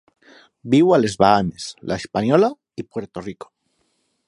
Viu 0.73 0.89
a 0.95 0.97
les 1.01 1.15
Bahames, 1.23 1.67
la 1.91 1.99
Hispaniola 2.03 2.51
i 2.85 2.89
Puerto 2.95 3.25
Rico. 3.29 3.53